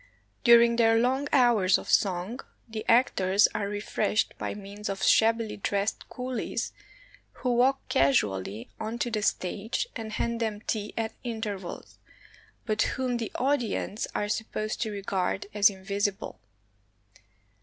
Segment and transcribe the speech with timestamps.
[0.43, 6.09] During their long hours of song, the actors are refreshed by means of shabbily dressed
[6.09, 6.73] coolies,
[7.33, 11.99] who walk casually on to the stage and hand them tea at intervals,
[12.65, 16.39] but whom the audience are supposed to regard as invisible.